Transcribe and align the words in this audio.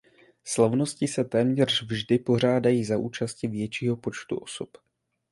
Slavnosti 0.43 1.07
se 1.07 1.23
téměř 1.23 1.83
vždy 1.83 2.19
pořádají 2.19 2.85
za 2.85 2.97
účasti 2.97 3.47
většího 3.47 3.97
počtu 3.97 4.37
osob. 4.37 4.69